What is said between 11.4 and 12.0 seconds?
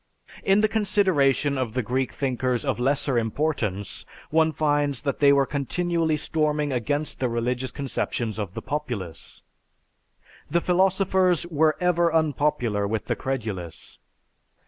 were